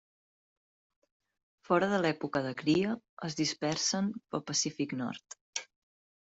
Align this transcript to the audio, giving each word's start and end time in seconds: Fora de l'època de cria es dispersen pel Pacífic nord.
Fora 1.69 1.89
de 1.91 1.99
l'època 2.05 2.41
de 2.47 2.55
cria 2.63 2.95
es 3.29 3.39
dispersen 3.43 4.09
pel 4.31 4.45
Pacífic 4.53 4.99
nord. 5.05 5.41